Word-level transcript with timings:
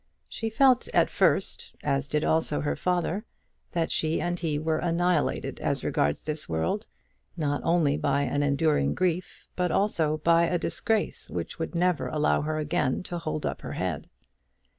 She 0.27 0.49
felt 0.49 0.87
at 0.95 1.11
first, 1.11 1.75
as 1.83 2.07
did 2.07 2.23
also 2.23 2.61
her 2.61 2.75
father, 2.75 3.23
that 3.73 3.91
she 3.91 4.19
and 4.19 4.39
he 4.39 4.57
were 4.57 4.79
annihilated 4.79 5.59
as 5.59 5.83
regards 5.83 6.23
this 6.23 6.49
world, 6.49 6.87
not 7.37 7.61
only 7.63 7.97
by 7.97 8.23
an 8.23 8.41
enduring 8.41 8.95
grief, 8.95 9.47
but 9.55 9.69
also 9.69 10.17
by 10.23 10.45
a 10.45 10.57
disgrace 10.57 11.29
which 11.29 11.59
would 11.59 11.75
never 11.75 12.07
allow 12.07 12.41
her 12.41 12.57
again 12.57 13.03
to 13.03 13.19
hold 13.19 13.45
up 13.45 13.61
her 13.61 13.73
head. 13.73 14.09